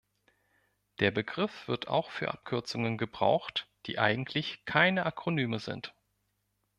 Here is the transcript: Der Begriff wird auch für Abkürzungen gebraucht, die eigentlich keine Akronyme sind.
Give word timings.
Der 0.99 1.11
Begriff 1.11 1.67
wird 1.67 1.87
auch 1.87 2.09
für 2.09 2.31
Abkürzungen 2.31 2.97
gebraucht, 2.97 3.67
die 3.85 3.99
eigentlich 3.99 4.65
keine 4.65 5.05
Akronyme 5.05 5.59
sind. 5.59 5.93